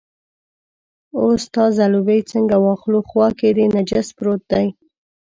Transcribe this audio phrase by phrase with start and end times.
[1.19, 4.67] اوس ستا ځلوبۍ څنګه واخلو، خوا کې دې نجس پروت دی.